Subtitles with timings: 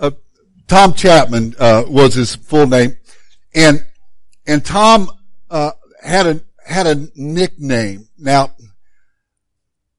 [0.00, 0.10] uh,
[0.66, 2.96] Tom Chapman uh, was his full name,
[3.54, 3.84] and
[4.46, 5.10] and Tom
[5.50, 8.08] uh, had a had a nickname.
[8.18, 8.54] Now,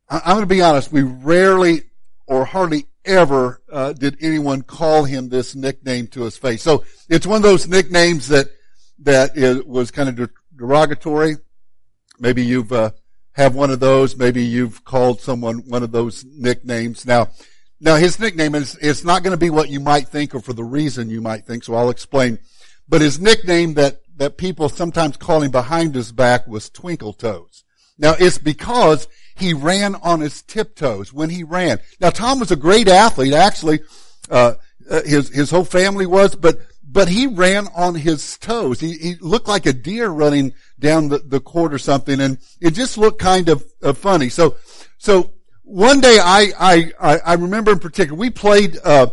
[0.10, 0.92] I, I'm going to be honest.
[0.92, 1.84] We rarely
[2.28, 6.62] or hardly ever uh, did anyone call him this nickname to his face.
[6.62, 8.48] So it's one of those nicknames that
[9.00, 11.38] that is, was kind of derogatory.
[12.20, 12.92] Maybe you've uh,
[13.34, 14.16] have one of those.
[14.16, 17.06] Maybe you've called someone one of those nicknames.
[17.06, 17.30] Now,
[17.82, 20.54] now his nickname is it's not going to be what you might think or for
[20.54, 21.64] the reason you might think.
[21.64, 22.40] So I'll explain.
[22.88, 27.64] But his nickname that that people sometimes call him behind his back was Twinkle Toes.
[27.98, 31.80] Now it's because he ran on his tiptoes when he ran.
[32.00, 33.80] Now Tom was a great athlete, actually.
[34.30, 34.54] Uh,
[34.90, 38.80] uh, his his whole family was, but but he ran on his toes.
[38.80, 42.72] He, he looked like a deer running down the, the court or something, and it
[42.72, 44.30] just looked kind of, of funny.
[44.30, 44.56] So
[44.98, 45.32] so
[45.72, 46.52] one day I
[47.00, 48.78] I I remember in particular we played.
[48.84, 49.08] Uh,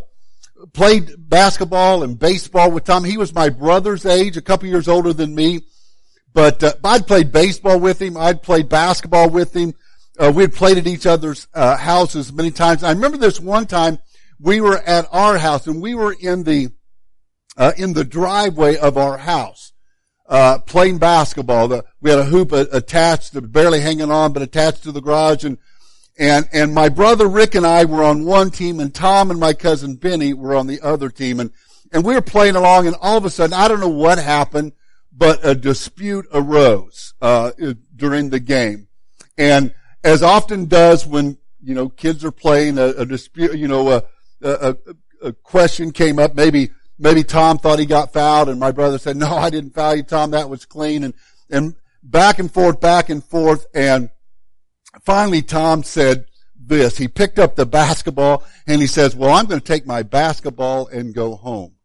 [0.72, 3.04] played basketball and baseball with Tom.
[3.04, 5.60] He was my brother's age, a couple years older than me.
[6.34, 8.16] But uh, I'd played baseball with him.
[8.16, 9.74] I'd played basketball with him.
[10.18, 12.82] Uh, we'd played at each other's uh, houses many times.
[12.82, 13.98] I remember this one time
[14.40, 16.70] we were at our house and we were in the
[17.56, 19.72] uh, in the driveway of our house
[20.28, 21.68] uh, playing basketball.
[21.68, 25.58] The, we had a hoop attached, barely hanging on, but attached to the garage, and
[26.18, 29.52] and, and my brother Rick and I were on one team and Tom and my
[29.52, 31.52] cousin Benny were on the other team and,
[31.92, 34.72] and we were playing along and all of a sudden, I don't know what happened,
[35.12, 37.52] but a dispute arose, uh,
[37.94, 38.88] during the game.
[39.36, 43.90] And as often does when, you know, kids are playing a, a dispute, you know,
[43.90, 44.02] a,
[44.42, 44.76] a,
[45.22, 46.34] a question came up.
[46.34, 49.94] Maybe, maybe Tom thought he got fouled and my brother said, no, I didn't foul
[49.94, 50.32] you, Tom.
[50.32, 51.04] That was clean.
[51.04, 51.14] And,
[51.48, 53.66] and back and forth, back and forth.
[53.72, 54.10] And
[55.08, 56.98] finally Tom said this.
[56.98, 60.86] He picked up the basketball and he says, well, I'm going to take my basketball
[60.88, 61.76] and go home.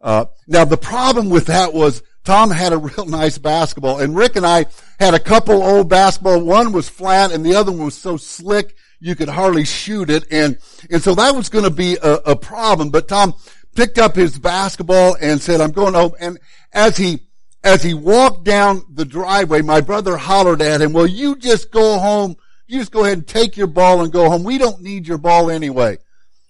[0.00, 4.34] Uh, now the problem with that was Tom had a real nice basketball and Rick
[4.34, 4.66] and I
[4.98, 6.40] had a couple old basketball.
[6.40, 10.24] One was flat and the other one was so slick you could hardly shoot it.
[10.32, 10.58] And,
[10.90, 12.90] and so that was going to be a, a problem.
[12.90, 13.34] But Tom
[13.76, 16.14] picked up his basketball and said, I'm going home.
[16.18, 16.40] And
[16.72, 17.23] as he
[17.64, 21.98] as he walked down the driveway, my brother hollered at him, well, you just go
[21.98, 22.36] home.
[22.66, 24.44] You just go ahead and take your ball and go home.
[24.44, 25.98] We don't need your ball anyway.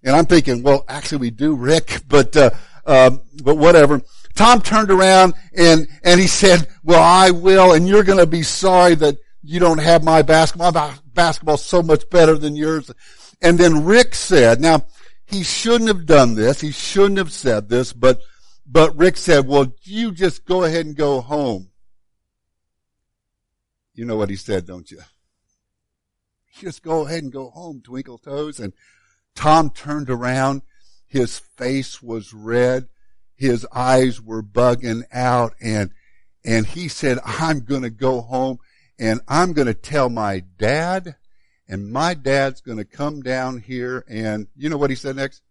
[0.03, 2.51] And I'm thinking, well, actually we do, Rick, but, uh,
[2.85, 4.03] um, but whatever.
[4.35, 8.43] Tom turned around and, and he said, well, I will, and you're going to be
[8.43, 10.73] sorry that you don't have my basketball.
[10.73, 12.91] My basketball's so much better than yours.
[13.41, 14.85] And then Rick said, now,
[15.27, 16.61] he shouldn't have done this.
[16.61, 18.21] He shouldn't have said this, but
[18.67, 21.71] but Rick said, well, you just go ahead and go home.
[23.95, 25.01] You know what he said, don't you?
[26.59, 28.59] Just go ahead and go home, Twinkle Toes.
[28.61, 28.73] And
[29.35, 30.63] Tom turned around.
[31.07, 32.89] His face was red.
[33.37, 35.91] His eyes were bugging out and,
[36.45, 38.59] and he said, I'm going to go home
[38.99, 41.17] and I'm going to tell my dad
[41.69, 45.43] and my dad's going to come down here and you know what he said next?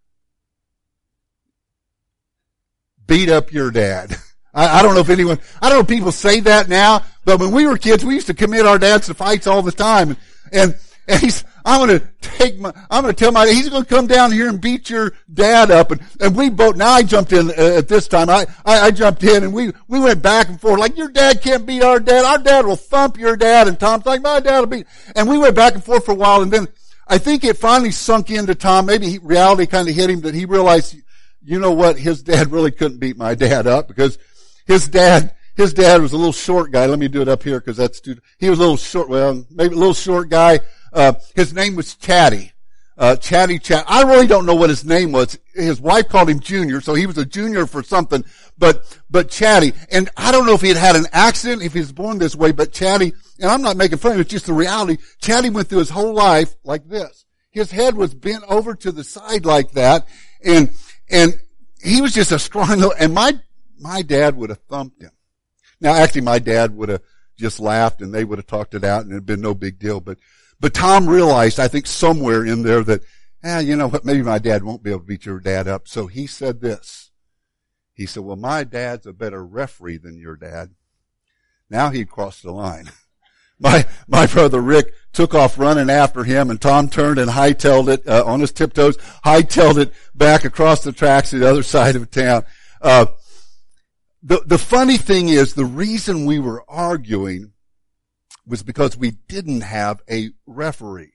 [3.08, 4.16] Beat up your dad.
[4.53, 7.40] I, I, don't know if anyone, I don't know if people say that now, but
[7.40, 10.16] when we were kids, we used to commit our dads to fights all the time.
[10.52, 10.78] And,
[11.08, 13.90] and he's, I'm going to take my, I'm going to tell my, he's going to
[13.90, 15.92] come down here and beat your dad up.
[15.92, 18.30] And, and we both, now I jumped in uh, at this time.
[18.30, 21.42] I, I, I jumped in and we, we went back and forth like your dad
[21.42, 22.25] can't beat our dad.
[22.25, 23.68] Our dad will thump your dad.
[23.68, 24.88] And Tom's like, my dad will beat.
[25.16, 26.42] And we went back and forth for a while.
[26.42, 26.68] And then
[27.08, 28.86] I think it finally sunk into Tom.
[28.86, 30.96] Maybe he, reality kind of hit him that he realized
[31.44, 31.98] you know what?
[31.98, 34.18] His dad really couldn't beat my dad up because
[34.66, 36.86] his dad, his dad was a little short guy.
[36.86, 39.46] Let me do it up here because that's too, he was a little short, well,
[39.52, 40.59] maybe a little short guy.
[40.92, 42.52] Uh, his name was Chatty.
[42.96, 43.86] Uh, Chatty Chat.
[43.88, 45.38] I really don't know what his name was.
[45.54, 48.24] His wife called him Junior, so he was a junior for something,
[48.58, 49.74] but, but Chatty.
[49.92, 52.36] And I don't know if he had had an accident, if he was born this
[52.36, 54.98] way, but Chatty, and I'm not making fun of it, it's just the reality.
[55.20, 57.25] Chatty went through his whole life like this.
[57.50, 60.08] His head was bent over to the side like that,
[60.44, 60.70] and
[61.13, 61.39] and
[61.81, 63.39] he was just a strong little, and my,
[63.80, 65.12] my dad would have thumped him.
[65.80, 67.01] Now actually my dad would have
[67.38, 70.00] just laughed and they would have talked it out and it'd been no big deal.
[70.00, 70.18] But,
[70.60, 73.01] but Tom realized, I think somewhere in there that,
[73.44, 75.88] ah, you know what, maybe my dad won't be able to beat your dad up.
[75.88, 77.12] So he said this.
[77.94, 80.71] He said, well, my dad's a better referee than your dad.
[81.69, 82.89] Now he'd crossed the line.
[83.59, 88.07] my my brother Rick took off running after him, and Tom turned and hightailed it
[88.07, 92.12] uh, on his tiptoes, hightailed it back across the tracks to the other side of
[92.12, 92.44] town.
[92.81, 93.06] Uh,
[94.21, 97.54] the the funny thing is, the reason we were arguing
[98.45, 101.13] was because we didn't have a referee.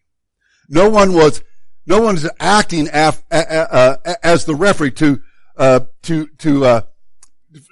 [0.69, 1.43] No one was
[1.89, 5.23] no one was acting af, as the referee to,
[5.57, 6.81] uh, to, to, uh,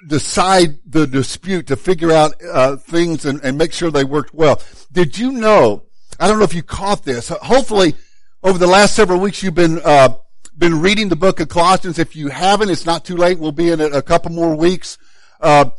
[0.07, 4.59] decide the dispute, to figure out, uh, things and, and make sure they worked well.
[4.91, 5.83] Did you know,
[6.19, 7.95] I don't know if you caught this, hopefully
[8.43, 10.15] over the last several weeks you've been, uh,
[10.57, 11.99] been reading the book of Colossians.
[11.99, 13.39] If you haven't, it's not too late.
[13.39, 14.97] We'll be in it a couple more weeks.
[15.39, 15.69] Uh,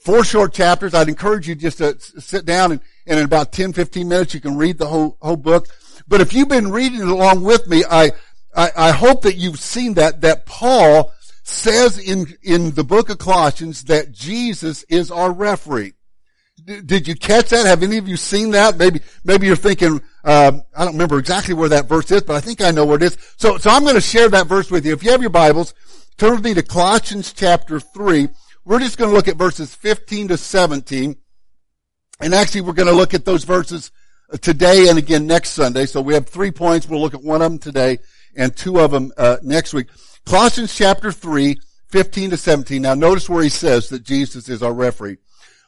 [0.00, 0.92] four short chapters.
[0.92, 4.40] I'd encourage you just to sit down and, and in about 10, 15 minutes you
[4.40, 5.68] can read the whole, whole book.
[6.08, 8.12] But if you've been reading along with me, I,
[8.54, 11.12] I, I hope that you've seen that, that Paul
[11.42, 15.94] says in, in the book of Colossians that Jesus is our referee.
[16.64, 17.66] Did you catch that?
[17.66, 18.76] Have any of you seen that?
[18.76, 22.40] Maybe, maybe you're thinking, um, I don't remember exactly where that verse is, but I
[22.40, 23.16] think I know where it is.
[23.36, 24.92] So, so I'm going to share that verse with you.
[24.92, 25.74] If you have your Bibles,
[26.16, 28.28] turn with me to Colossians chapter 3.
[28.64, 31.16] We're just going to look at verses 15 to 17.
[32.20, 33.92] And actually, we're going to look at those verses
[34.40, 35.86] today and again next Sunday.
[35.86, 36.88] So we have three points.
[36.88, 37.98] We'll look at one of them today
[38.34, 39.88] and two of them uh, next week.
[40.24, 41.58] Colossians chapter 3,
[41.90, 42.82] 15 to 17.
[42.82, 45.18] Now notice where he says that Jesus is our referee.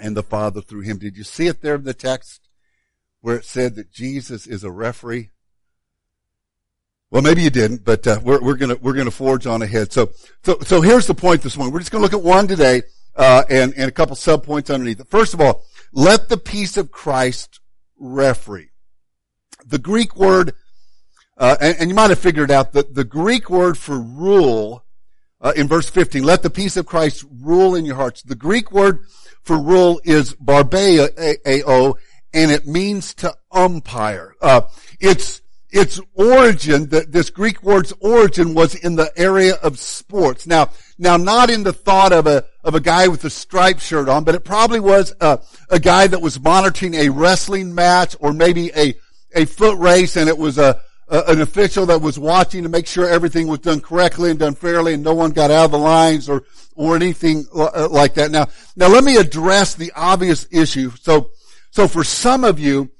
[0.00, 0.98] and the Father through him.
[0.98, 2.48] Did you see it there in the text
[3.20, 5.30] where it said that Jesus is a referee?
[7.10, 9.92] Well, maybe you didn't, but uh, we're, we're gonna we're gonna forge on ahead.
[9.92, 10.10] So
[10.44, 11.72] so so here's the point this morning.
[11.72, 12.82] We're just gonna look at one today,
[13.16, 15.08] uh, and and a couple sub points underneath it.
[15.08, 17.60] First of all, let the peace of Christ
[17.98, 18.70] referee.
[19.66, 20.54] The Greek word,
[21.36, 24.84] uh, and, and, you might have figured out that the Greek word for rule
[25.40, 28.22] uh, in verse 15, let the peace of Christ rule in your hearts.
[28.22, 29.04] The Greek word
[29.42, 31.94] for rule is brabeuo,
[32.32, 34.34] and it means to umpire.
[34.40, 34.62] Uh,
[35.00, 35.42] its
[35.72, 40.44] its origin, this Greek word's origin was in the area of sports.
[40.44, 44.08] Now, now not in the thought of a of a guy with a striped shirt
[44.08, 45.38] on, but it probably was a,
[45.68, 48.94] a guy that was monitoring a wrestling match or maybe a
[49.34, 50.80] a foot race, and it was a,
[51.10, 54.54] a an official that was watching to make sure everything was done correctly and done
[54.54, 56.44] fairly, and no one got out of the lines or
[56.76, 58.30] or anything uh, like that.
[58.30, 60.92] Now, now let me address the obvious issue.
[61.00, 61.30] So,
[61.70, 62.90] so for some of you,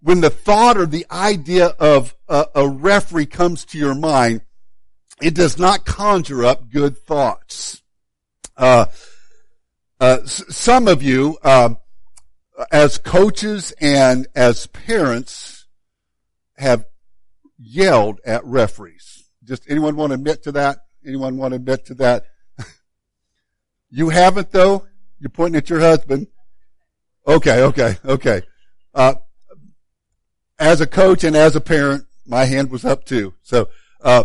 [0.00, 4.40] when the thought or the idea of a, a referee comes to your mind,
[5.20, 7.82] it does not conjure up good thoughts.
[8.56, 8.86] Uh,
[10.00, 11.74] uh, some of you, uh,
[12.72, 15.66] as coaches and as parents,
[16.56, 16.84] have
[17.58, 19.24] yelled at referees.
[19.44, 20.78] Just anyone want to admit to that?
[21.06, 22.24] Anyone want to admit to that?
[23.90, 24.86] you haven't though?
[25.20, 26.28] You're pointing at your husband.
[27.26, 28.42] Okay, okay, okay.
[28.94, 29.14] Uh,
[30.58, 33.34] as a coach and as a parent, my hand was up too.
[33.42, 33.68] So,
[34.00, 34.24] uh,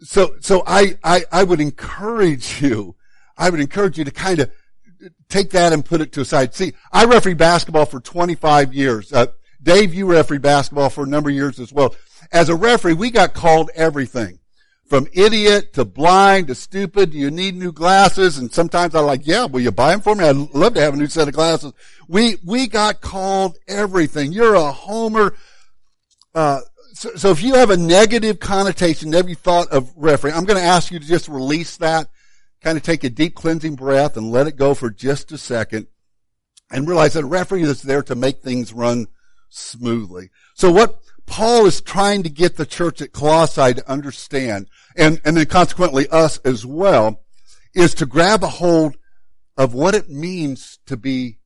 [0.00, 2.96] so, so I, I, I would encourage you,
[3.36, 4.50] I would encourage you to kind of
[5.28, 6.54] take that and put it to a side.
[6.54, 9.12] See, I referee basketball for 25 years.
[9.12, 9.26] Uh,
[9.62, 11.94] Dave, you referee basketball for a number of years as well.
[12.32, 14.38] As a referee, we got called everything.
[14.86, 18.38] From idiot to blind to stupid, do you need new glasses.
[18.38, 20.24] And sometimes I'm like, yeah, will you buy them for me?
[20.24, 21.72] I'd love to have a new set of glasses.
[22.08, 24.32] We, we got called everything.
[24.32, 25.36] You're a homer.
[26.34, 26.60] Uh,
[26.92, 30.66] so, so if you have a negative connotation, negative thought of referee, I'm going to
[30.66, 32.08] ask you to just release that,
[32.60, 35.86] kind of take a deep cleansing breath and let it go for just a second
[36.70, 39.06] and realize that a referee is there to make things run
[39.50, 40.30] smoothly.
[40.54, 45.36] So what Paul is trying to get the church at Colossae to understand, and, and
[45.36, 47.22] then consequently us as well,
[47.74, 48.96] is to grab a hold
[49.56, 51.38] of what it means to be,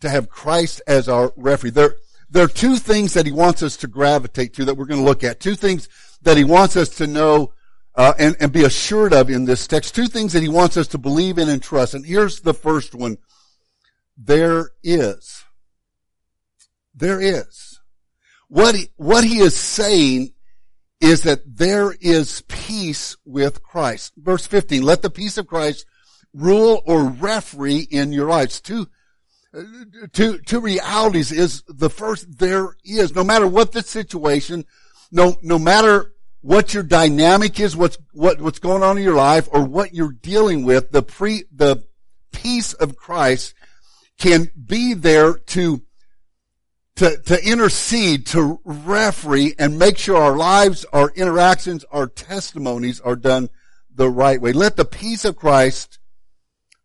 [0.00, 1.70] to have Christ as our referee.
[1.70, 1.96] There,
[2.30, 5.06] there are two things that he wants us to gravitate to that we're going to
[5.06, 5.40] look at.
[5.40, 5.88] Two things
[6.22, 7.52] that he wants us to know
[7.96, 9.94] uh, and, and be assured of in this text.
[9.94, 11.94] Two things that he wants us to believe in and trust.
[11.94, 13.18] And here's the first one.
[14.16, 15.44] There is
[16.98, 17.77] there is.
[18.48, 20.32] What he, what he is saying
[21.00, 24.12] is that there is peace with Christ.
[24.16, 25.86] Verse 15, let the peace of Christ
[26.34, 28.60] rule or referee in your lives.
[28.60, 28.86] Two,
[30.12, 34.64] two, two realities is the first, there is, no matter what the situation,
[35.12, 39.48] no, no matter what your dynamic is, what's, what, what's going on in your life
[39.52, 41.84] or what you're dealing with, the pre, the
[42.32, 43.54] peace of Christ
[44.18, 45.82] can be there to
[46.98, 53.14] to, to intercede, to referee, and make sure our lives, our interactions, our testimonies are
[53.14, 53.48] done
[53.94, 54.52] the right way.
[54.52, 56.00] Let the peace of Christ,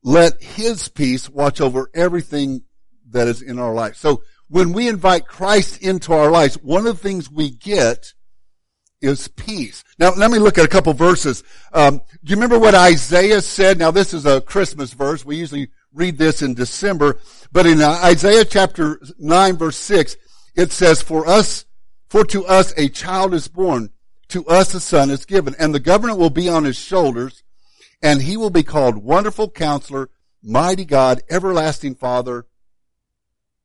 [0.03, 2.61] let his peace watch over everything
[3.09, 3.95] that is in our life.
[3.95, 8.13] So when we invite Christ into our lives, one of the things we get
[9.01, 9.83] is peace.
[9.97, 11.43] Now, let me look at a couple verses.
[11.73, 13.79] Um, do you remember what Isaiah said?
[13.79, 15.25] Now, this is a Christmas verse.
[15.25, 17.19] We usually read this in December,
[17.51, 20.17] but in uh, Isaiah chapter 9 verse 6,
[20.55, 21.65] it says, for us,
[22.09, 23.89] for to us a child is born,
[24.29, 27.43] to us a son is given, and the government will be on his shoulders,
[28.01, 30.09] and he will be called Wonderful Counselor,
[30.41, 32.45] Mighty God, Everlasting Father,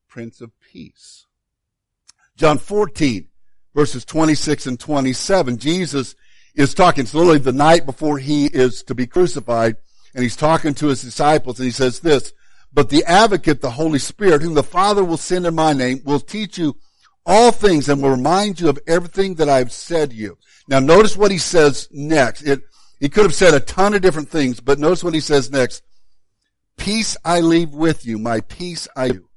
[0.09, 1.27] Prince of Peace.
[2.37, 3.29] John 14,
[3.75, 6.15] verses 26 and 27, Jesus
[6.55, 9.77] is talking, it's literally the night before he is to be crucified,
[10.19, 12.33] and he's talking to his disciples, and he says this,
[12.73, 16.19] but the advocate, the Holy Spirit, whom the Father will send in my name, will
[16.19, 16.75] teach you
[17.25, 20.37] all things and will remind you of everything that I've said to you.
[20.67, 22.43] Now notice what he says next.
[22.43, 22.63] It,
[22.99, 25.85] he could have said a ton of different things, but notice what he says next.
[26.77, 29.29] Peace I leave with you, my peace I do.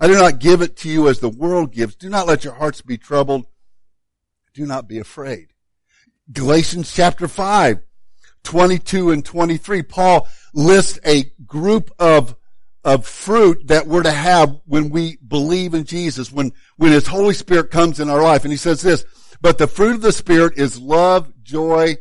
[0.00, 1.94] I do not give it to you as the world gives.
[1.94, 3.46] Do not let your hearts be troubled.
[4.54, 5.52] Do not be afraid.
[6.32, 7.78] Galatians chapter 5,
[8.46, 12.34] 22 and 23, Paul lists a group of
[12.86, 17.34] of fruit that we're to have when we believe in Jesus, when, when His Holy
[17.34, 18.44] Spirit comes in our life.
[18.44, 19.04] And He says this,
[19.40, 21.96] but the fruit of the Spirit is love, joy,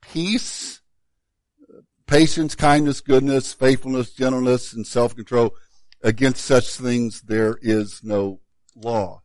[0.00, 0.80] peace,
[2.06, 5.54] patience, kindness, goodness, faithfulness, gentleness, and self-control.
[6.02, 8.40] Against such things there is no
[8.74, 9.22] law.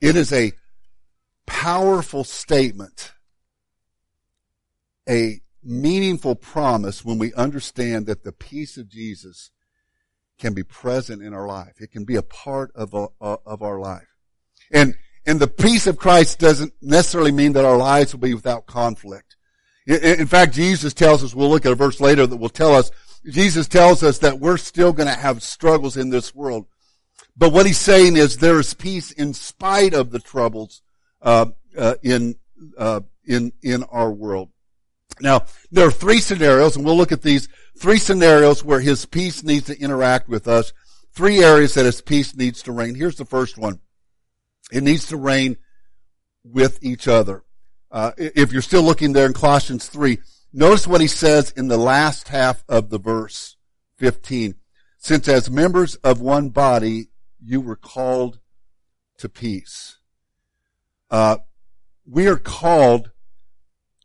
[0.00, 0.52] It is a
[1.46, 3.12] powerful statement,
[5.08, 9.50] a meaningful promise when we understand that the peace of Jesus
[10.38, 11.74] can be present in our life.
[11.80, 14.06] It can be a part of, a, of our life.
[14.70, 14.94] And,
[15.26, 19.36] and the peace of Christ doesn't necessarily mean that our lives will be without conflict.
[19.86, 22.74] In, in fact, Jesus tells us, we'll look at a verse later that will tell
[22.74, 22.90] us,
[23.28, 26.66] Jesus tells us that we're still going to have struggles in this world.
[27.36, 30.82] But what he's saying is there is peace in spite of the troubles,
[31.20, 31.46] uh,
[31.76, 32.36] uh, in,
[32.76, 34.50] uh, in, in our world.
[35.20, 37.48] Now, there are three scenarios, and we'll look at these
[37.78, 40.72] three scenarios where his peace needs to interact with us.
[41.12, 42.94] Three areas that his peace needs to reign.
[42.94, 43.80] Here's the first one.
[44.70, 45.56] It needs to reign
[46.44, 47.44] with each other.
[47.90, 50.18] Uh, if you're still looking there in Colossians 3,
[50.52, 53.56] notice what he says in the last half of the verse
[53.96, 54.54] 15.
[54.98, 57.08] Since as members of one body,
[57.42, 58.40] you were called
[59.18, 59.98] to peace.
[61.10, 61.38] Uh,
[62.06, 63.10] we are called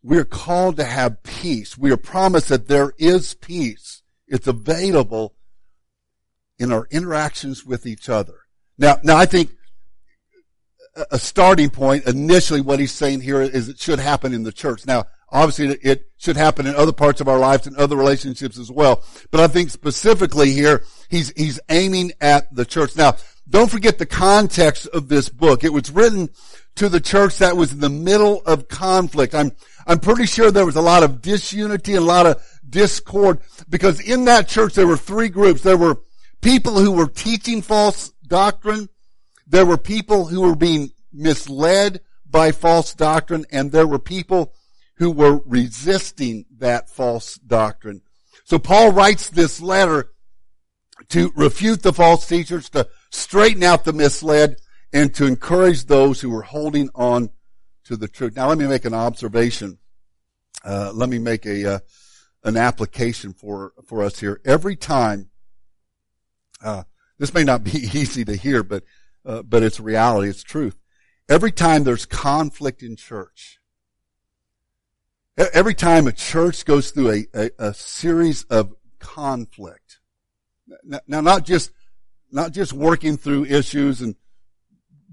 [0.04, 1.78] we are called to have peace.
[1.78, 4.02] We are promised that there is peace.
[4.28, 5.36] It's available
[6.60, 8.42] in our interactions with each other.
[8.78, 9.52] Now, now I think
[11.10, 14.86] a starting point initially what he's saying here is it should happen in the church.
[14.86, 18.70] Now, obviously it should happen in other parts of our lives and other relationships as
[18.70, 19.04] well.
[19.32, 22.96] But I think specifically here, he's, he's aiming at the church.
[22.96, 23.16] Now,
[23.50, 25.64] don't forget the context of this book.
[25.64, 26.30] It was written
[26.76, 29.36] to the church that was in the middle of conflict.
[29.36, 29.52] I'm,
[29.86, 33.40] I'm pretty sure there was a lot of disunity and a lot of discord
[33.70, 35.62] because in that church there were three groups.
[35.62, 36.02] There were
[36.42, 38.90] people who were teaching false doctrine.
[39.48, 44.54] There were people who were being misled by false doctrine and there were people
[44.96, 48.02] who were resisting that false doctrine.
[48.46, 50.12] So Paul writes this letter
[51.10, 54.58] to refute the false teachers, to straighten out the misled,
[54.94, 57.32] and to encourage those who were holding on
[57.86, 58.36] to the truth.
[58.36, 59.80] Now let me make an observation.
[60.64, 61.80] Uh, let me make a uh,
[62.44, 64.40] an application for for us here.
[64.46, 65.30] Every time,
[66.64, 66.84] uh,
[67.18, 68.84] this may not be easy to hear, but
[69.26, 70.30] uh, but it's reality.
[70.30, 70.78] It's truth.
[71.28, 73.60] Every time there's conflict in church,
[75.38, 80.00] every time a church goes through a, a, a series of conflict,
[81.08, 81.72] now not just
[82.32, 84.16] not just working through issues and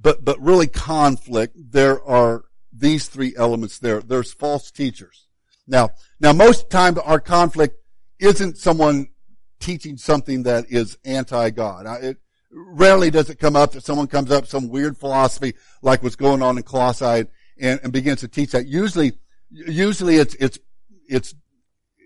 [0.01, 4.01] but, but really conflict, there are these three elements there.
[4.01, 5.27] There's false teachers.
[5.67, 5.91] Now,
[6.21, 7.77] now most time our conflict
[8.19, 9.09] isn't someone
[9.59, 11.87] teaching something that is anti-God.
[12.03, 12.19] It
[12.51, 16.43] rarely does it come up that someone comes up some weird philosophy like what's going
[16.43, 17.27] on in Colossae
[17.61, 18.67] and, and begins to teach that.
[18.67, 19.13] Usually,
[19.51, 20.59] usually it's, it's,
[21.09, 21.35] it's,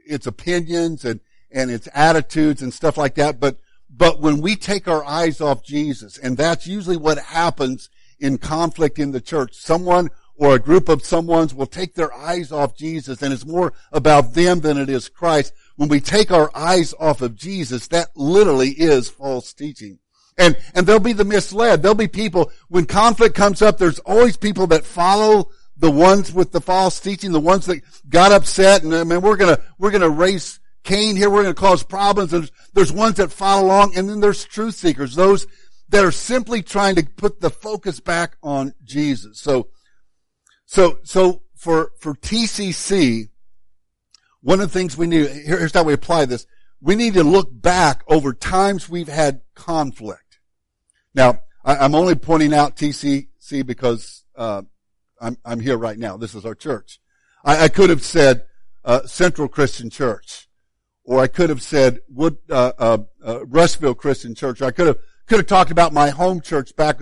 [0.06, 1.20] it's opinions and,
[1.50, 3.38] and it's attitudes and stuff like that.
[3.38, 3.58] But
[3.96, 8.98] but when we take our eyes off Jesus, and that's usually what happens in conflict
[8.98, 13.22] in the church, someone or a group of someone's will take their eyes off Jesus
[13.22, 15.52] and it's more about them than it is Christ.
[15.76, 19.98] When we take our eyes off of Jesus, that literally is false teaching.
[20.36, 21.82] And, and there'll be the misled.
[21.82, 26.50] There'll be people, when conflict comes up, there's always people that follow the ones with
[26.50, 30.10] the false teaching, the ones that got upset and I mean, we're gonna, we're gonna
[30.10, 32.32] raise Cain here, we're gonna cause problems.
[32.32, 35.46] And there's ones that follow along and then there's truth seekers, those
[35.88, 39.40] that are simply trying to put the focus back on Jesus.
[39.40, 39.68] So,
[40.66, 43.28] so, so for, for TCC,
[44.40, 46.46] one of the things we need, here's how we apply this.
[46.80, 50.40] We need to look back over times we've had conflict.
[51.14, 53.28] Now, I, am only pointing out TCC
[53.64, 54.62] because, uh,
[55.20, 56.18] I'm, I'm here right now.
[56.18, 57.00] This is our church.
[57.42, 58.44] I, I could have said,
[58.84, 60.48] uh, Central Christian Church,
[61.04, 64.62] or I could have said Wood, uh, uh, uh Rushville Christian Church.
[64.62, 67.00] I could have, could have talked about my home church back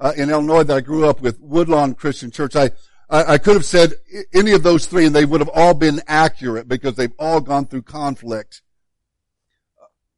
[0.00, 2.56] uh, in Illinois that I grew up with, Woodlawn Christian Church.
[2.56, 2.70] I,
[3.08, 3.94] I, I could have said
[4.32, 7.66] any of those three and they would have all been accurate because they've all gone
[7.66, 8.62] through conflict.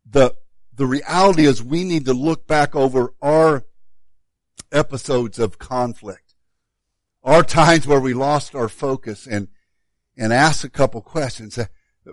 [0.09, 0.35] The,
[0.75, 3.64] the reality is we need to look back over our
[4.73, 6.35] episodes of conflict.
[7.25, 9.49] Our times where we lost our focus and,
[10.16, 11.59] and ask a couple questions.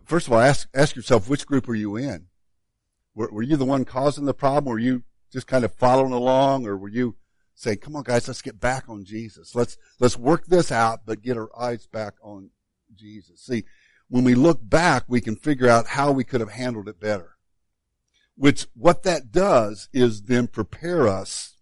[0.05, 2.27] First of all, ask, ask yourself, which group are you in?
[3.15, 4.71] Were, were you the one causing the problem?
[4.71, 7.15] Were you just kind of following along or were you
[7.55, 9.55] saying, come on guys, let's get back on Jesus.
[9.55, 12.49] Let's, let's work this out, but get our eyes back on
[12.95, 13.41] Jesus.
[13.41, 13.63] See,
[14.09, 17.31] when we look back, we can figure out how we could have handled it better.
[18.35, 21.57] Which, what that does is then prepare us.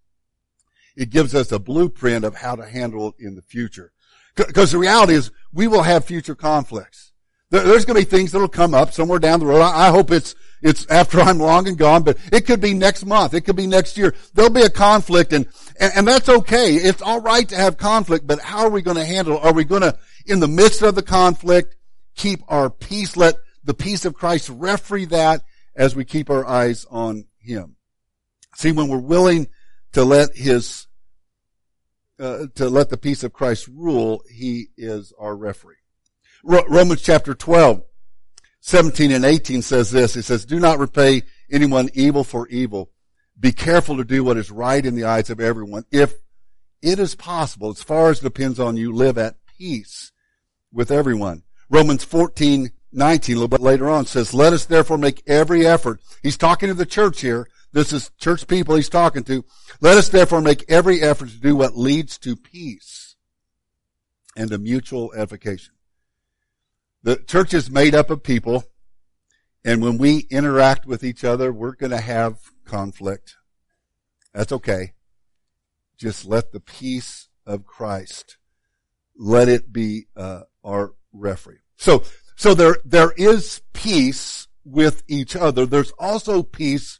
[0.96, 3.92] It gives us a blueprint of how to handle it in the future.
[4.36, 7.11] Because the reality is, we will have future conflicts.
[7.52, 9.62] There's going to be things that'll come up somewhere down the road.
[9.62, 13.34] I hope it's it's after I'm long and gone, but it could be next month.
[13.34, 14.14] It could be next year.
[14.34, 15.48] There'll be a conflict and,
[15.80, 16.76] and, and that's okay.
[16.76, 19.38] It's all right to have conflict, but how are we going to handle?
[19.40, 21.76] Are we going to, in the midst of the conflict,
[22.16, 23.18] keep our peace?
[23.18, 25.42] Let the peace of Christ referee that
[25.76, 27.76] as we keep our eyes on Him.
[28.56, 29.48] See, when we're willing
[29.94, 30.88] to let His,
[32.20, 35.81] uh, to let the peace of Christ rule, He is our referee.
[36.44, 37.84] Romans chapter 12
[38.62, 40.16] 17 and 18 says this.
[40.16, 42.92] It says, do not repay anyone evil for evil.
[43.40, 45.86] Be careful to do what is right in the eyes of everyone.
[45.92, 46.14] If
[46.82, 50.12] it is possible, as far as it depends on you, live at peace
[50.72, 51.42] with everyone.
[51.70, 56.00] Romans 14, 19, a little bit later on says, let us therefore make every effort.
[56.22, 57.48] He's talking to the church here.
[57.74, 59.44] This is church people he's talking to.
[59.80, 63.16] Let us therefore make every effort to do what leads to peace
[64.36, 65.74] and to mutual edification.
[67.04, 68.64] The church is made up of people,
[69.66, 73.36] and when we interact with each other, we're going to have conflict.
[74.34, 74.94] That's okay.
[75.98, 78.38] Just let the peace of Christ,
[79.18, 81.62] let it be uh, our referee.
[81.78, 82.04] So,
[82.36, 85.66] so there there is peace with each other.
[85.66, 87.00] There's also peace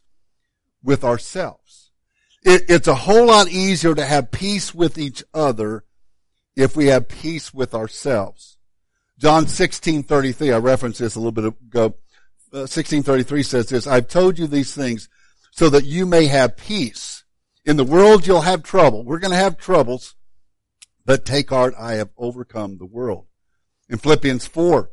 [0.82, 1.90] with ourselves.
[2.44, 5.84] It, it's a whole lot easier to have peace with each other
[6.56, 8.58] if we have peace with ourselves.
[9.22, 11.94] John 16:33, I referenced this a little bit ago.
[12.52, 15.08] Uh, 16:33 says this, I've told you these things
[15.52, 17.22] so that you may have peace.
[17.64, 19.04] In the world you'll have trouble.
[19.04, 20.16] We're going to have troubles,
[21.06, 23.26] but take heart, I have overcome the world.
[23.88, 24.90] In Philippians 4,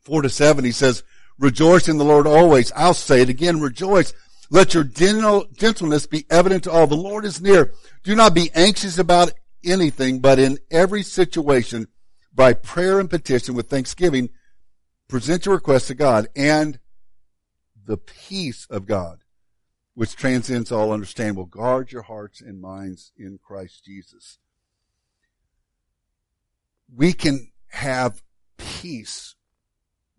[0.00, 1.04] 4 to 7, he says,
[1.38, 2.72] rejoice in the Lord always.
[2.74, 4.12] I'll say it again, rejoice.
[4.50, 6.88] Let your gentleness be evident to all.
[6.88, 7.72] The Lord is near.
[8.02, 11.86] Do not be anxious about anything, but in every situation,
[12.38, 14.30] by prayer and petition with thanksgiving,
[15.08, 16.78] present your request to God and
[17.84, 19.24] the peace of God,
[19.94, 24.38] which transcends all understanding, will guard your hearts and minds in Christ Jesus.
[26.94, 28.22] We can have
[28.56, 29.34] peace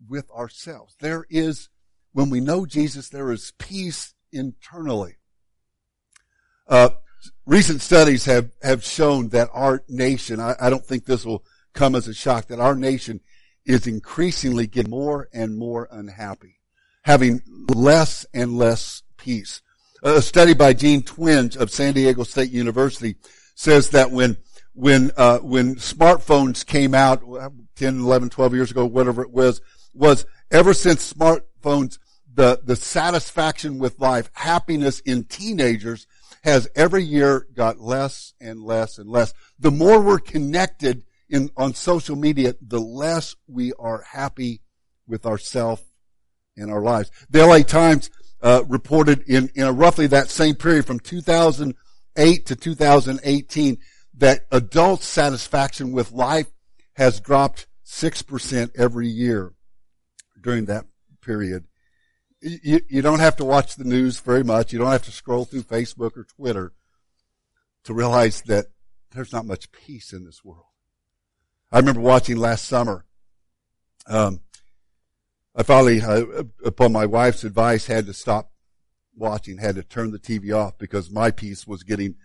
[0.06, 0.96] with ourselves.
[1.00, 1.70] There is,
[2.12, 5.16] when we know Jesus, there is peace internally.
[6.68, 6.90] Uh,
[7.46, 11.94] recent studies have, have shown that our nation, I, I don't think this will come
[11.94, 13.20] as a shock that our nation
[13.64, 16.60] is increasingly getting more and more unhappy,
[17.02, 17.42] having
[17.74, 19.62] less and less peace.
[20.02, 23.16] A study by Jean Twenge of San Diego State University
[23.54, 24.36] says that when
[24.72, 27.22] when uh, when smartphones came out
[27.76, 29.60] 10, 11, 12 years ago, whatever it was,
[29.92, 31.98] was ever since smartphones,
[32.32, 36.06] the the satisfaction with life, happiness in teenagers
[36.42, 39.34] has every year got less and less and less.
[39.58, 44.60] The more we're connected in, on social media, the less we are happy
[45.06, 45.82] with ourselves
[46.56, 47.10] and our lives.
[47.30, 48.10] The LA Times
[48.42, 53.78] uh, reported in, in roughly that same period from 2008 to 2018
[54.14, 56.46] that adult satisfaction with life
[56.94, 59.52] has dropped 6% every year
[60.42, 60.84] during that
[61.22, 61.64] period.
[62.42, 64.72] You, you don't have to watch the news very much.
[64.72, 66.72] You don't have to scroll through Facebook or Twitter
[67.84, 68.66] to realize that
[69.12, 70.69] there's not much peace in this world.
[71.72, 73.04] I remember watching last summer.
[74.06, 74.40] Um,
[75.54, 78.50] I finally, uh, upon my wife's advice, had to stop
[79.16, 82.16] watching, had to turn the TV off because my peace was getting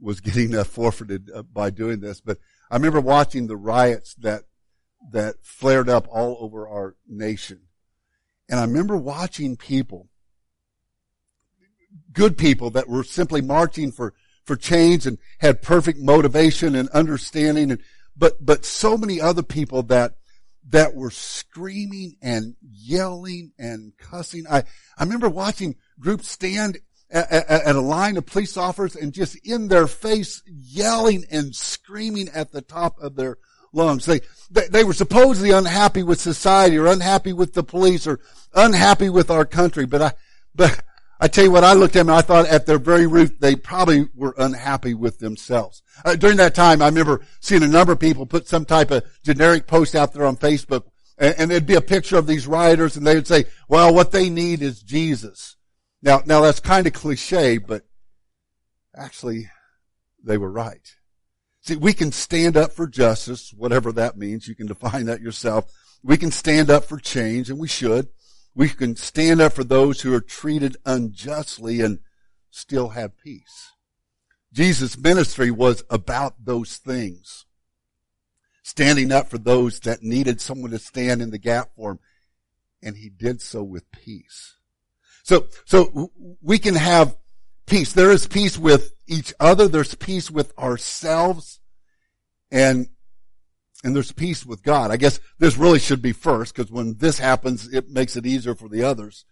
[0.00, 2.20] was getting uh, forfeited uh, by doing this.
[2.20, 2.38] But
[2.70, 4.44] I remember watching the riots that
[5.10, 7.60] that flared up all over our nation,
[8.48, 10.08] and I remember watching people,
[12.12, 14.12] good people that were simply marching for
[14.44, 17.80] for change and had perfect motivation and understanding, and
[18.16, 20.14] but but so many other people that
[20.68, 24.44] that were screaming and yelling and cussing.
[24.48, 24.64] I
[24.96, 26.78] I remember watching groups stand
[27.10, 31.54] at, at, at, a line of police officers and just in their face yelling and
[31.54, 33.36] screaming at the top of their
[33.72, 34.06] lungs.
[34.06, 34.20] They,
[34.50, 38.20] they, they were supposedly unhappy with society or unhappy with the police or
[38.54, 39.84] unhappy with our country.
[39.84, 40.12] But I,
[40.54, 40.82] but
[41.22, 43.40] I tell you what, I looked at them and I thought at their very root,
[43.40, 45.80] they probably were unhappy with themselves.
[46.04, 49.04] Uh, during that time, I remember seeing a number of people put some type of
[49.22, 50.82] generic post out there on Facebook
[51.18, 54.10] and, and it'd be a picture of these rioters and they would say, well, what
[54.10, 55.56] they need is Jesus.
[56.02, 57.84] Now, now that's kind of cliche, but
[58.96, 59.48] actually
[60.24, 60.92] they were right.
[61.60, 64.48] See, we can stand up for justice, whatever that means.
[64.48, 65.72] You can define that yourself.
[66.02, 68.08] We can stand up for change, and we should.
[68.54, 72.00] We can stand up for those who are treated unjustly and
[72.50, 73.70] still have peace.
[74.52, 77.46] Jesus' ministry was about those things.
[78.62, 81.98] Standing up for those that needed someone to stand in the gap for him.
[82.82, 84.56] And he did so with peace.
[85.22, 86.10] So, so
[86.42, 87.16] we can have
[87.66, 87.92] peace.
[87.92, 89.68] There is peace with each other.
[89.68, 91.60] There's peace with ourselves
[92.50, 92.88] and,
[93.82, 94.90] and there's peace with God.
[94.90, 98.54] I guess this really should be first because when this happens, it makes it easier
[98.54, 99.24] for the others.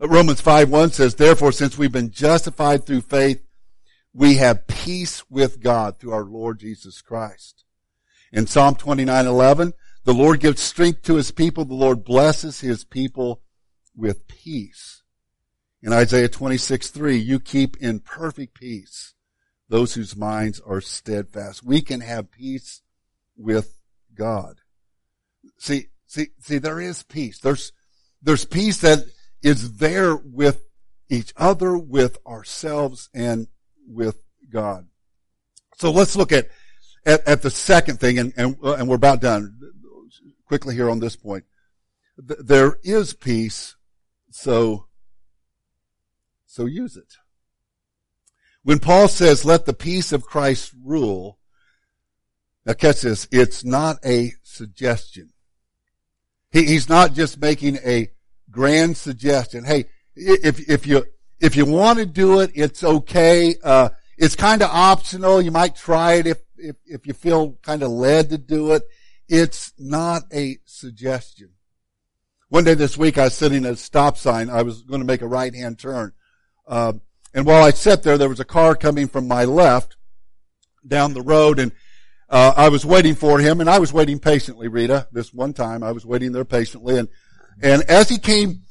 [0.00, 3.42] Uh, Romans 5 1 says, therefore, since we've been justified through faith,
[4.12, 7.64] we have peace with God through our Lord Jesus Christ.
[8.32, 9.72] In Psalm 29 11,
[10.04, 11.64] the Lord gives strength to his people.
[11.64, 13.42] The Lord blesses his people
[13.94, 15.02] with peace.
[15.82, 19.14] In Isaiah 26, 3, you keep in perfect peace
[19.68, 21.64] those whose minds are steadfast.
[21.64, 22.82] We can have peace
[23.36, 23.75] with
[24.16, 24.56] God.
[25.58, 27.38] See, see, see, there is peace.
[27.38, 27.72] There's,
[28.22, 29.04] there's peace that
[29.42, 30.64] is there with
[31.08, 33.46] each other, with ourselves, and
[33.86, 34.18] with
[34.50, 34.86] God.
[35.76, 36.48] So let's look at,
[37.04, 39.58] at, at the second thing, and, and, uh, and we're about done.
[40.46, 41.44] Quickly here on this point.
[42.16, 43.76] There is peace,
[44.30, 44.86] so
[46.46, 47.16] so use it.
[48.62, 51.38] When Paul says, let the peace of Christ rule,
[52.66, 55.30] now catch this, it's not a suggestion.
[56.50, 58.10] He, he's not just making a
[58.50, 59.64] grand suggestion.
[59.64, 59.84] Hey,
[60.16, 61.04] if, if you,
[61.40, 63.54] if you want to do it, it's okay.
[63.62, 65.40] Uh, it's kind of optional.
[65.40, 68.82] You might try it if, if, if you feel kind of led to do it.
[69.28, 71.50] It's not a suggestion.
[72.48, 74.50] One day this week, I was sitting at a stop sign.
[74.50, 76.12] I was going to make a right hand turn.
[76.66, 76.94] Uh,
[77.34, 79.96] and while I sat there, there was a car coming from my left
[80.86, 81.72] down the road, and
[82.28, 85.08] uh, I was waiting for him, and I was waiting patiently, Rita.
[85.12, 87.08] This one time, I was waiting there patiently, and
[87.62, 88.62] and as he came,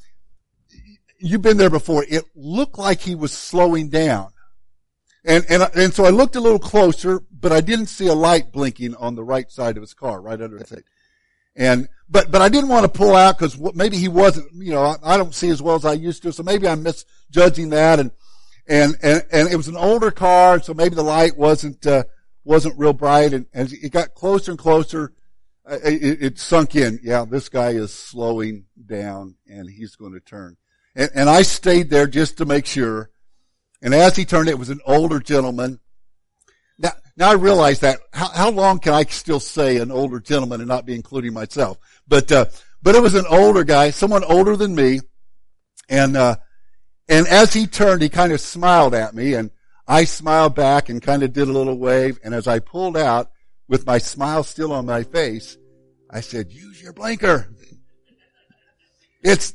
[1.18, 2.04] you've been there before.
[2.08, 4.30] It looked like he was slowing down,
[5.24, 8.52] and and and so I looked a little closer, but I didn't see a light
[8.52, 10.84] blinking on the right side of his car, right under his seat.
[11.56, 14.82] And, but, but I didn't want to pull out because maybe he wasn't, you know,
[14.82, 16.32] I, I, don't see as well as I used to.
[16.32, 17.98] So maybe I'm misjudging that.
[17.98, 18.10] And,
[18.68, 20.60] and, and, and it was an older car.
[20.60, 22.04] So maybe the light wasn't, uh,
[22.46, 23.32] wasn't real bright.
[23.32, 25.12] And as it got closer and closer,
[25.68, 27.00] it, it, sunk in.
[27.02, 30.56] Yeah, this guy is slowing down and he's going to turn.
[30.94, 33.10] And, and I stayed there just to make sure.
[33.82, 35.80] And as he turned, it was an older gentleman
[36.78, 40.60] now, now I realize that how, how long can I still say an older gentleman
[40.60, 41.78] and not be including myself?
[42.06, 42.46] But, uh,
[42.82, 45.00] but it was an older guy, someone older than me.
[45.88, 46.36] And, uh,
[47.08, 49.50] and as he turned, he kind of smiled at me and
[49.88, 52.18] I smiled back and kind of did a little wave.
[52.24, 53.30] And as I pulled out
[53.68, 55.56] with my smile still on my face,
[56.10, 57.48] I said, use your blinker.
[59.22, 59.54] It's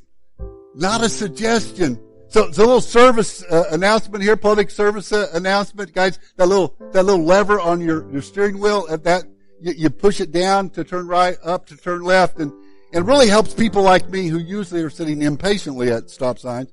[0.76, 2.00] not a suggestion.
[2.30, 6.18] So it's a little service uh, announcement here, public service uh, announcement, guys.
[6.38, 9.26] That little that little lever on your, your steering wheel, at that
[9.60, 12.54] you, you, push it down to turn right, up to turn left, and
[12.94, 16.72] it really helps people like me who usually are sitting impatiently at stop signs.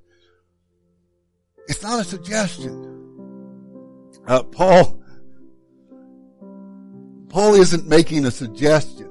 [1.67, 2.98] It's not a suggestion.
[4.29, 5.03] Uh, Paul
[7.31, 9.11] Paul isn't making a suggestion.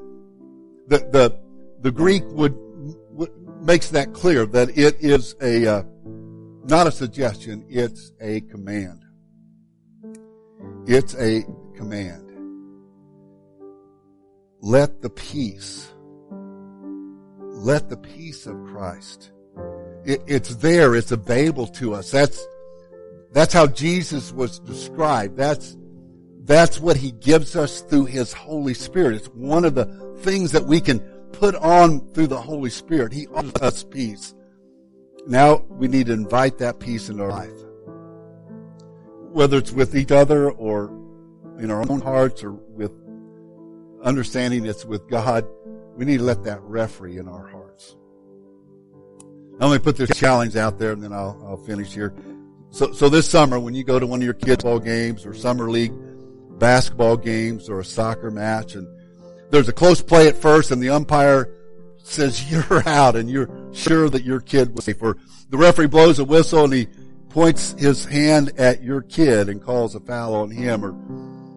[0.87, 1.39] The the
[1.81, 2.55] the Greek would,
[3.11, 5.83] would makes that clear that it is a uh,
[6.65, 9.03] not a suggestion, it's a command.
[10.85, 11.43] It's a
[11.75, 12.27] command.
[14.61, 15.93] let the peace,
[17.39, 19.31] let the peace of Christ.
[20.05, 20.95] It, it's there.
[20.95, 22.11] It's available to us.
[22.11, 22.45] That's,
[23.37, 25.37] that's how Jesus was described.
[25.37, 25.77] That's,
[26.45, 29.17] that's what he gives us through his Holy Spirit.
[29.17, 29.85] It's one of the
[30.21, 31.01] things that we can
[31.33, 33.13] put on through the Holy Spirit.
[33.13, 34.33] He offers us peace.
[35.27, 37.51] Now we need to invite that peace in our life.
[39.31, 40.87] Whether it's with each other or
[41.59, 42.91] in our own hearts or with
[44.01, 45.45] understanding it's with God,
[45.95, 47.97] we need to let that referee in our hearts.
[49.59, 52.15] Now let me put this challenge out there and then I'll, I'll finish here.
[52.77, 55.33] So, so this summer when you go to one of your kids' ball games or
[55.33, 55.93] summer league
[56.59, 58.87] basketball games or a soccer match and
[59.49, 61.51] there's a close play at first and the umpire
[62.03, 65.17] says you're out and you're sure that your kid was safe or
[65.49, 66.87] the referee blows a whistle and he
[67.29, 70.91] points his hand at your kid and calls a foul on him or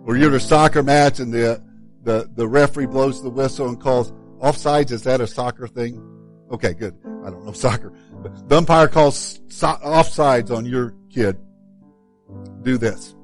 [0.07, 1.63] or you're at a soccer match and the,
[2.03, 4.91] the, the referee blows the whistle and calls offsides.
[4.91, 6.03] Is that a soccer thing?
[6.51, 6.97] Okay, good.
[7.25, 7.93] I don't know soccer.
[8.13, 11.39] But the umpire calls so- offsides on your kid.
[12.63, 13.15] Do this.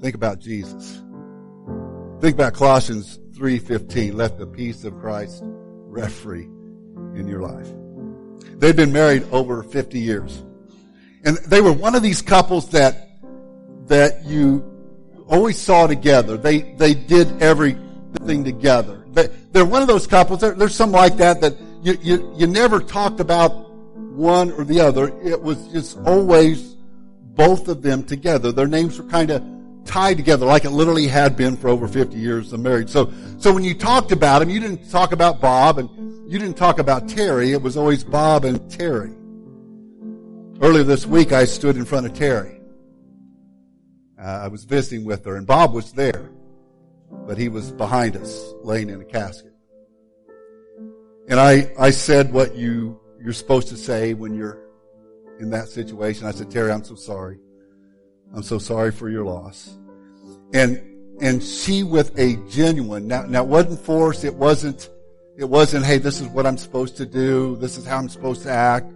[0.00, 1.02] Think about Jesus.
[2.20, 4.14] Think about Colossians 3.15.
[4.14, 6.48] Let the peace of Christ referee
[7.14, 7.68] in your life.
[8.58, 10.42] They'd been married over 50 years.
[11.24, 13.08] And they were one of these couples that,
[13.86, 14.62] that you
[15.28, 16.36] always saw together.
[16.36, 19.04] They, they did everything together.
[19.08, 22.46] They, they're one of those couples, there, there's some like that that you, you, you
[22.46, 23.50] never talked about
[24.14, 25.08] one or the other.
[25.22, 26.76] It was just always
[27.20, 28.52] both of them together.
[28.52, 29.44] Their names were kind of
[29.84, 32.88] tied together like it literally had been for over 50 years of marriage.
[32.88, 35.90] So, so when you talked about them, you didn't talk about Bob and
[36.30, 37.52] you didn't talk about Terry.
[37.52, 39.12] It was always Bob and Terry.
[40.62, 42.62] Earlier this week, I stood in front of Terry.
[44.18, 46.30] Uh, I was visiting with her and Bob was there,
[47.26, 49.53] but he was behind us laying in a casket.
[51.28, 54.58] And I, I said what you, you're supposed to say when you're
[55.40, 56.26] in that situation.
[56.26, 57.38] I said, Terry, I'm so sorry.
[58.34, 59.78] I'm so sorry for your loss.
[60.52, 60.82] And,
[61.20, 64.24] and she with a genuine, now, now it wasn't forced.
[64.24, 64.90] It wasn't,
[65.38, 67.56] it wasn't, hey, this is what I'm supposed to do.
[67.56, 68.92] This is how I'm supposed to act.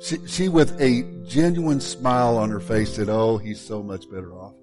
[0.00, 4.32] She, she with a genuine smile on her face said, oh, he's so much better
[4.34, 4.54] off.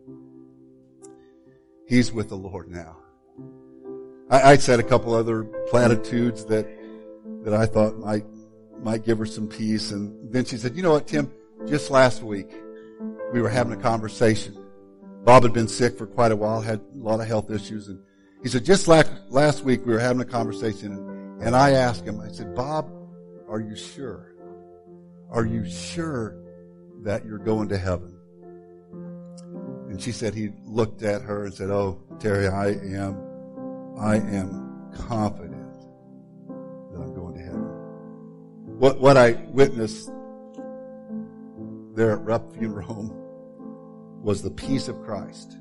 [1.87, 2.97] He's with the Lord now.
[4.29, 6.67] I, I said a couple other platitudes that,
[7.43, 8.25] that I thought might,
[8.81, 9.91] might give her some peace.
[9.91, 11.31] And then she said, you know what, Tim,
[11.67, 12.49] just last week,
[13.31, 14.57] we were having a conversation.
[15.23, 17.87] Bob had been sick for quite a while, had a lot of health issues.
[17.87, 17.99] And
[18.41, 22.05] he said, just last, last week we were having a conversation and, and I asked
[22.05, 22.89] him, I said, Bob,
[23.49, 24.33] are you sure?
[25.31, 26.37] Are you sure
[27.03, 28.17] that you're going to heaven?
[29.89, 33.15] And she said he looked at her and said, Oh, Terry, I am,
[33.97, 35.42] I am confident
[38.77, 40.09] What, what I witnessed
[41.95, 43.11] there at Rupp Funeral Home
[44.21, 45.57] was the peace of Christ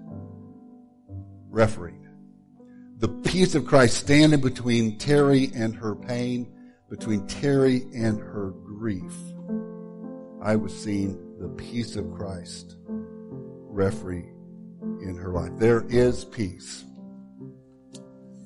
[1.50, 2.00] refereed.
[2.98, 6.50] The peace of Christ standing between Terry and her pain,
[6.88, 9.14] between Terry and her grief.
[10.40, 14.28] I was seeing the peace of Christ referee
[15.02, 15.52] in her life.
[15.58, 16.84] There is peace.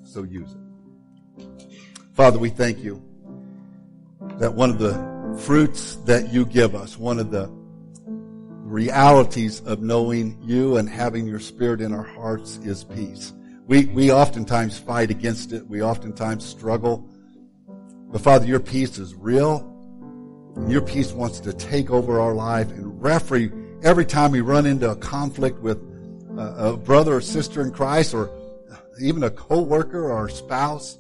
[0.05, 1.47] So use it.
[2.15, 3.03] Father, we thank you
[4.39, 4.95] that one of the
[5.41, 7.49] fruits that you give us, one of the
[8.67, 13.33] realities of knowing you and having your spirit in our hearts is peace.
[13.67, 15.67] We, we oftentimes fight against it.
[15.67, 17.09] We oftentimes struggle.
[18.11, 19.73] But Father, your peace is real.
[20.69, 24.91] Your peace wants to take over our life and referee every time we run into
[24.91, 25.79] a conflict with
[26.37, 28.31] a, a brother or sister in Christ or
[29.01, 30.99] even a co-worker or a spouse.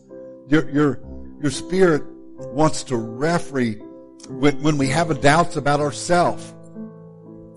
[0.48, 1.00] Your, your,
[1.40, 2.02] your spirit
[2.38, 3.74] wants to referee
[4.28, 6.54] when, when we have doubts about ourselves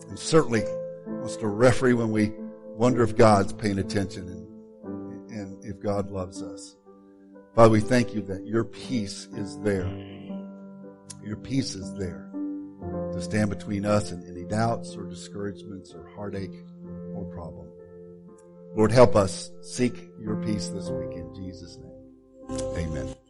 [0.07, 0.63] and certainly
[1.05, 2.31] wants to referee when we
[2.75, 6.75] wonder if God's paying attention and, and if God loves us.
[7.55, 9.87] Father, we thank you that your peace is there.
[11.23, 12.29] Your peace is there
[13.11, 16.55] to stand between us and any doubts or discouragements or heartache
[17.13, 17.67] or problem.
[18.75, 22.59] Lord, help us seek your peace this week in Jesus' name.
[22.77, 23.19] Amen.